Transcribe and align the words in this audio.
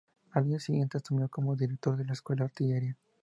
Al 0.31 0.45
año 0.45 0.59
siguiente 0.59 0.97
asumió 0.97 1.29
como 1.29 1.55
director 1.55 1.95
de 1.95 2.05
la 2.05 2.13
Escuela 2.13 2.39
de 2.39 2.45
Artillería. 2.45 2.97